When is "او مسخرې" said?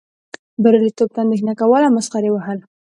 1.85-2.29